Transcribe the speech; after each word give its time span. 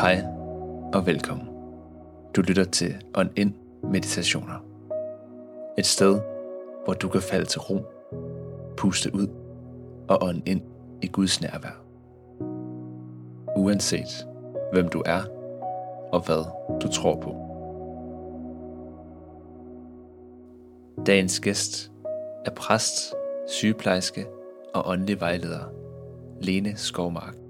Hej 0.00 0.24
og 0.94 1.06
velkommen. 1.06 1.48
Du 2.36 2.40
lytter 2.40 2.64
til 2.64 2.94
On 3.14 3.30
In 3.36 3.56
Meditationer. 3.92 4.64
Et 5.78 5.86
sted, 5.86 6.20
hvor 6.84 6.94
du 6.94 7.08
kan 7.08 7.20
falde 7.22 7.46
til 7.46 7.60
ro, 7.60 7.80
puste 8.76 9.14
ud 9.14 9.28
og 10.08 10.18
ånde 10.22 10.42
ind 10.46 10.60
i 11.02 11.06
Guds 11.06 11.40
nærvær. 11.40 11.82
Uanset 13.56 14.26
hvem 14.72 14.88
du 14.88 15.02
er 15.06 15.22
og 16.12 16.26
hvad 16.26 16.44
du 16.80 16.88
tror 16.92 17.20
på. 17.20 17.34
Dagens 21.06 21.40
gæst 21.40 21.92
er 22.44 22.50
præst, 22.50 23.14
sygeplejerske 23.48 24.26
og 24.74 24.88
åndelig 24.88 25.20
vejleder 25.20 25.64
Lene 26.40 26.76
Skovmark. 26.76 27.47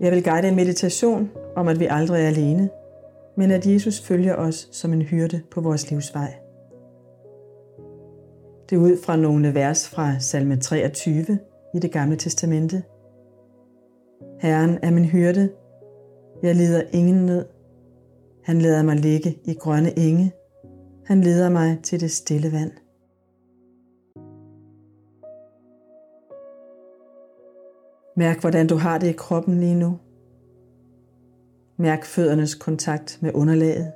Jeg 0.00 0.12
vil 0.12 0.24
guide 0.24 0.48
en 0.48 0.56
meditation 0.56 1.30
om, 1.56 1.68
at 1.68 1.80
vi 1.80 1.86
aldrig 1.90 2.22
er 2.22 2.28
alene, 2.28 2.70
men 3.36 3.50
at 3.50 3.66
Jesus 3.66 4.00
følger 4.00 4.34
os 4.34 4.68
som 4.72 4.92
en 4.92 5.02
hyrde 5.02 5.40
på 5.50 5.60
vores 5.60 5.90
livsvej. 5.90 6.34
Det 8.70 8.76
er 8.76 8.80
ud 8.80 9.02
fra 9.04 9.16
nogle 9.16 9.54
vers 9.54 9.88
fra 9.88 10.18
salme 10.18 10.56
23 10.56 11.38
i 11.74 11.78
det 11.78 11.92
gamle 11.92 12.16
testamente. 12.16 12.82
Herren 14.40 14.78
er 14.82 14.90
min 14.90 15.04
hyrde, 15.04 15.50
jeg 16.42 16.54
lider 16.54 16.82
ingen 16.92 17.26
nød. 17.26 17.44
Han 18.44 18.58
lader 18.58 18.82
mig 18.82 18.96
ligge 18.96 19.38
i 19.44 19.54
grønne 19.54 19.98
enge. 19.98 20.32
Han 21.06 21.20
leder 21.20 21.48
mig 21.48 21.78
til 21.82 22.00
det 22.00 22.10
stille 22.10 22.52
vand. 22.52 22.70
Mærk, 28.16 28.40
hvordan 28.40 28.66
du 28.66 28.76
har 28.76 28.98
det 28.98 29.06
i 29.06 29.12
kroppen 29.12 29.60
lige 29.60 29.74
nu. 29.74 29.98
Mærk 31.76 32.04
føddernes 32.04 32.54
kontakt 32.54 33.18
med 33.22 33.30
underlaget. 33.34 33.92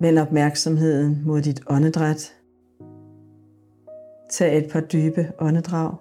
Vend 0.00 0.18
opmærksomheden 0.18 1.22
mod 1.26 1.42
dit 1.42 1.60
åndedræt. 1.66 2.34
Tag 4.30 4.58
et 4.58 4.72
par 4.72 4.80
dybe 4.80 5.32
åndedrag. 5.38 5.96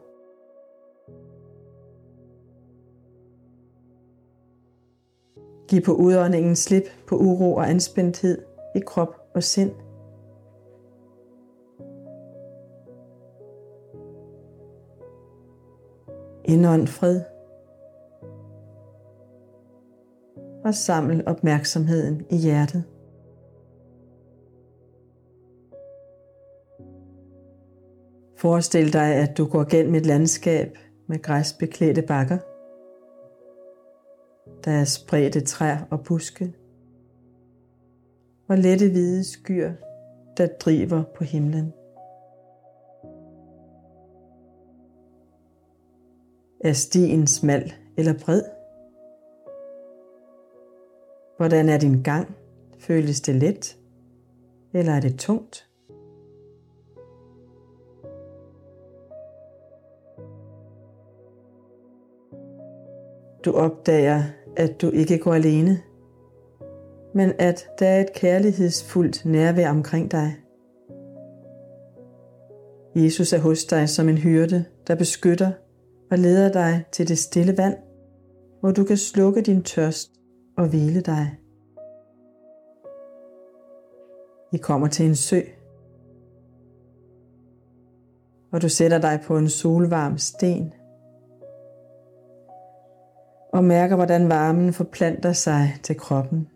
Giv 5.67 5.81
på 5.81 5.94
udåndingen 5.94 6.55
slip 6.55 6.83
på 7.08 7.17
uro 7.17 7.55
og 7.55 7.70
anspændthed 7.70 8.42
i 8.75 8.80
krop 8.80 9.16
og 9.36 9.44
sind. 9.44 9.72
Indånd 16.45 16.88
fred. 16.88 17.22
Og 20.66 20.73
saml 20.73 21.23
opmærksomheden 21.27 22.25
i 22.30 22.36
hjertet. 22.36 22.83
Forestil 28.38 28.94
dig, 28.94 29.16
at 29.16 29.38
du 29.38 29.45
går 29.45 29.64
gennem 29.64 29.95
et 29.95 30.05
landskab 30.05 30.77
med 31.08 31.21
græsbeklædte 31.21 32.02
bakker. 32.02 32.38
Der 34.66 34.71
er 34.71 34.83
spredte 34.83 35.41
træer 35.41 35.77
og 35.91 36.03
buske. 36.03 36.53
Og 38.47 38.58
lette 38.58 38.89
hvide 38.89 39.23
skyer, 39.23 39.73
der 40.38 40.47
driver 40.47 41.03
på 41.16 41.23
himlen. 41.23 41.73
Er 46.64 46.73
stien 46.73 47.27
smal 47.27 47.73
eller 47.98 48.14
bred? 48.26 48.42
Hvordan 51.37 51.70
er 51.70 51.77
din 51.77 52.04
gang? 52.04 52.36
Føles 52.80 53.21
det 53.21 53.36
let? 53.36 53.77
Eller 54.73 54.93
er 54.93 54.99
det 54.99 55.20
tungt? 55.20 55.70
Du 63.45 63.52
opdager, 63.52 64.23
at 64.58 64.82
du 64.82 64.89
ikke 64.89 65.17
går 65.17 65.33
alene, 65.33 65.82
men 67.14 67.32
at 67.39 67.67
der 67.80 67.87
er 67.87 68.02
et 68.02 68.14
kærlighedsfuldt 68.14 69.26
nærvær 69.26 69.70
omkring 69.70 70.11
dig. 70.11 70.36
Jesus 72.95 73.33
er 73.33 73.39
hos 73.39 73.66
dig 73.66 73.89
som 73.89 74.10
en 74.10 74.17
hyrde, 74.17 74.66
der 74.87 74.95
beskytter 74.95 75.52
og 76.13 76.19
leder 76.19 76.51
dig 76.51 76.85
til 76.91 77.07
det 77.07 77.17
stille 77.17 77.57
vand, 77.57 77.77
hvor 78.59 78.71
du 78.71 78.83
kan 78.83 78.97
slukke 78.97 79.41
din 79.41 79.63
tørst 79.63 80.11
og 80.57 80.67
hvile 80.67 81.01
dig. 81.01 81.37
I 84.51 84.57
kommer 84.57 84.87
til 84.87 85.05
en 85.05 85.15
sø, 85.15 85.39
og 88.51 88.61
du 88.61 88.69
sætter 88.69 89.01
dig 89.01 89.21
på 89.27 89.37
en 89.37 89.49
solvarm 89.49 90.17
sten 90.17 90.73
og 93.53 93.63
mærker, 93.63 93.95
hvordan 93.95 94.30
varmen 94.30 94.73
forplanter 94.73 95.33
sig 95.33 95.80
til 95.83 95.97
kroppen. 95.97 96.47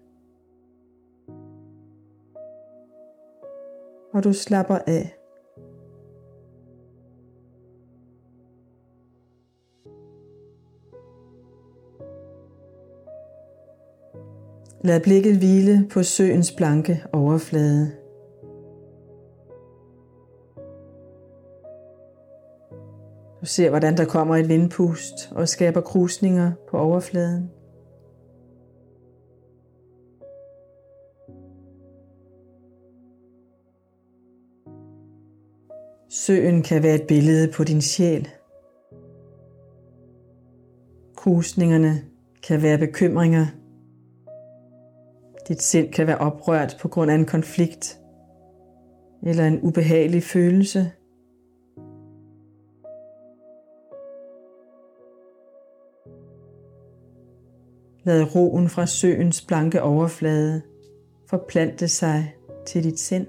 Og 4.13 4.23
du 4.23 4.33
slapper 4.33 4.77
af. 4.87 5.16
Lad 14.83 14.99
blikket 14.99 15.37
hvile 15.37 15.87
på 15.91 16.03
søens 16.03 16.51
blanke 16.51 17.03
overflade. 17.13 17.91
Du 23.41 23.45
ser, 23.45 23.69
hvordan 23.69 23.97
der 23.97 24.05
kommer 24.05 24.35
et 24.35 24.49
vindpust 24.49 25.31
og 25.31 25.49
skaber 25.49 25.81
krusninger 25.81 26.51
på 26.69 26.77
overfladen. 26.77 27.49
Søen 36.09 36.63
kan 36.63 36.83
være 36.83 36.95
et 36.95 37.07
billede 37.07 37.51
på 37.51 37.63
din 37.63 37.81
sjæl. 37.81 38.27
Krusningerne 41.15 42.01
kan 42.47 42.61
være 42.61 42.77
bekymringer. 42.77 43.45
Dit 45.47 45.61
sind 45.61 45.93
kan 45.93 46.07
være 46.07 46.17
oprørt 46.17 46.77
på 46.81 46.87
grund 46.87 47.11
af 47.11 47.15
en 47.15 47.25
konflikt 47.25 47.99
eller 49.23 49.47
en 49.47 49.61
ubehagelig 49.61 50.23
følelse. 50.23 50.91
Lad 58.03 58.35
roen 58.35 58.69
fra 58.69 58.85
søens 58.85 59.45
blanke 59.45 59.81
overflade 59.81 60.61
forplante 61.29 61.87
sig 61.87 62.35
til 62.65 62.83
dit 62.83 62.99
sind. 62.99 63.27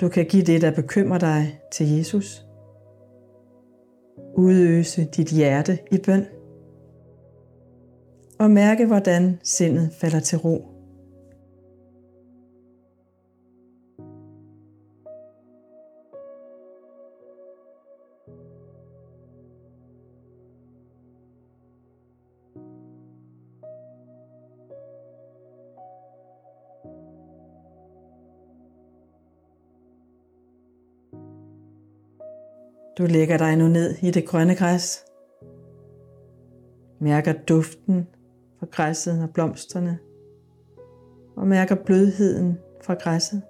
Du 0.00 0.08
kan 0.08 0.26
give 0.26 0.42
det, 0.42 0.62
der 0.62 0.74
bekymrer 0.74 1.18
dig, 1.18 1.60
til 1.72 1.86
Jesus. 1.86 2.49
Udøse 4.40 5.04
dit 5.04 5.28
hjerte 5.28 5.78
i 5.92 5.98
bøn. 5.98 6.24
Og 8.38 8.50
mærke, 8.50 8.86
hvordan 8.86 9.38
sindet 9.42 9.90
falder 9.92 10.20
til 10.20 10.38
ro. 10.38 10.79
Du 33.00 33.06
lægger 33.06 33.38
dig 33.38 33.56
nu 33.56 33.68
ned 33.68 33.94
i 34.02 34.10
det 34.10 34.26
grønne 34.26 34.54
græs. 34.54 35.04
Mærker 36.98 37.32
duften 37.32 38.06
fra 38.58 38.66
græsset 38.70 39.22
og 39.22 39.30
blomsterne. 39.30 39.98
Og 41.36 41.46
mærker 41.46 41.74
blødheden 41.74 42.58
fra 42.82 42.94
græsset. 42.94 43.42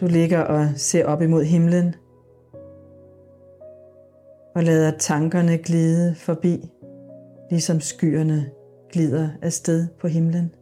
Du 0.00 0.06
ligger 0.06 0.40
og 0.40 0.68
ser 0.76 1.06
op 1.06 1.22
imod 1.22 1.44
himlen. 1.44 1.94
Og 4.54 4.62
lader 4.62 4.98
tankerne 4.98 5.58
glide 5.58 6.14
forbi, 6.14 6.70
ligesom 7.50 7.80
skyerne 7.80 8.50
glider 8.92 9.28
afsted 9.42 9.88
på 10.00 10.08
himlen. 10.08 10.54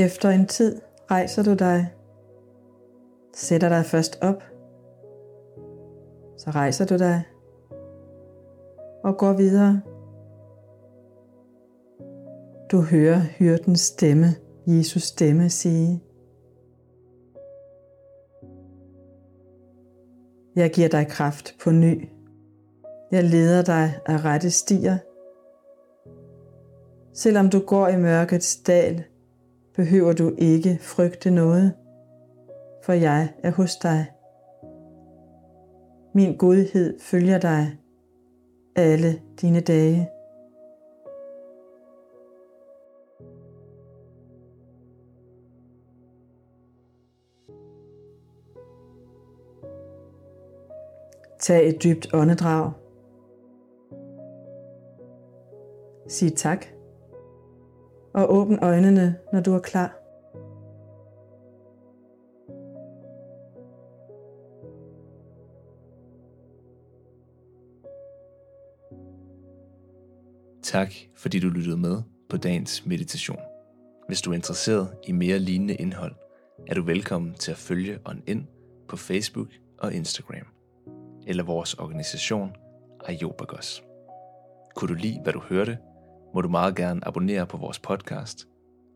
Efter 0.00 0.30
en 0.30 0.46
tid 0.46 0.80
rejser 1.10 1.42
du 1.42 1.54
dig, 1.54 1.94
sætter 3.34 3.68
dig 3.68 3.84
først 3.84 4.18
op, 4.22 4.42
så 6.36 6.50
rejser 6.50 6.86
du 6.86 6.98
dig 6.98 7.22
og 9.04 9.18
går 9.18 9.32
videre. 9.32 9.80
Du 12.70 12.80
hører 12.80 13.20
hyrdens 13.20 13.80
stemme, 13.80 14.26
Jesus 14.66 15.02
stemme 15.02 15.50
sige, 15.50 16.02
Jeg 20.56 20.70
giver 20.70 20.88
dig 20.88 21.06
kraft 21.08 21.54
på 21.64 21.70
ny. 21.70 22.08
Jeg 23.12 23.24
leder 23.24 23.62
dig 23.62 24.00
af 24.06 24.24
rette 24.24 24.50
stier. 24.50 24.98
Selvom 27.14 27.50
du 27.50 27.58
går 27.58 27.88
i 27.88 27.96
mørkets 27.96 28.56
dal, 28.56 29.04
behøver 29.74 30.12
du 30.12 30.34
ikke 30.38 30.78
frygte 30.80 31.30
noget, 31.30 31.74
for 32.82 32.92
jeg 32.92 33.32
er 33.42 33.50
hos 33.50 33.76
dig. 33.76 34.06
Min 36.14 36.36
godhed 36.36 37.00
følger 37.00 37.38
dig 37.38 37.78
alle 38.76 39.20
dine 39.40 39.60
dage. 39.60 40.10
Tag 51.40 51.68
et 51.68 51.82
dybt 51.82 52.14
åndedrag. 52.14 52.72
Sig 56.08 56.36
tak 56.36 56.66
og 58.14 58.34
åbn 58.34 58.58
øjnene, 58.62 59.16
når 59.32 59.40
du 59.40 59.54
er 59.54 59.58
klar. 59.60 59.96
Tak 70.62 70.92
fordi 71.16 71.40
du 71.40 71.48
lyttede 71.48 71.76
med 71.76 72.02
på 72.28 72.36
dagens 72.36 72.86
meditation. 72.86 73.38
Hvis 74.06 74.22
du 74.22 74.30
er 74.30 74.34
interesseret 74.34 74.88
i 75.06 75.12
mere 75.12 75.38
lignende 75.38 75.74
indhold, 75.74 76.14
er 76.68 76.74
du 76.74 76.82
velkommen 76.82 77.34
til 77.34 77.50
at 77.50 77.56
følge 77.56 77.98
On 78.04 78.22
Ind 78.26 78.46
på 78.88 78.96
Facebook 78.96 79.48
og 79.78 79.94
Instagram, 79.94 80.46
eller 81.26 81.42
vores 81.42 81.74
organisation 81.74 82.50
Ayobagos. 83.06 83.84
Kunne 84.74 84.88
du 84.88 84.94
lide, 84.94 85.20
hvad 85.22 85.32
du 85.32 85.40
hørte, 85.40 85.78
må 86.34 86.40
du 86.40 86.48
meget 86.48 86.76
gerne 86.76 87.08
abonnere 87.08 87.46
på 87.46 87.56
vores 87.56 87.78
podcast 87.78 88.48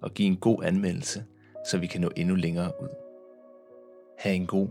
og 0.03 0.15
give 0.15 0.29
en 0.29 0.37
god 0.37 0.65
anmeldelse, 0.65 1.25
så 1.71 1.79
vi 1.79 1.87
kan 1.87 2.01
nå 2.01 2.11
endnu 2.17 2.35
længere 2.35 2.73
ud. 2.83 2.89
Ha' 4.19 4.33
en 4.33 4.47
god 4.47 4.69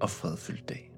og 0.00 0.10
fredfyldt 0.10 0.68
dag. 0.68 0.91